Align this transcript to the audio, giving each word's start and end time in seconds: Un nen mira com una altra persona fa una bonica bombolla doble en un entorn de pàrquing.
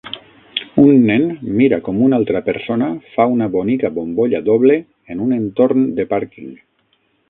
Un 0.83 1.03
nen 1.09 1.27
mira 1.59 1.79
com 1.89 1.99
una 2.07 2.19
altra 2.21 2.43
persona 2.49 2.89
fa 3.13 3.29
una 3.37 3.51
bonica 3.59 3.95
bombolla 4.01 4.43
doble 4.51 4.83
en 5.15 5.27
un 5.29 5.41
entorn 5.43 5.91
de 6.01 6.13
pàrquing. 6.17 6.55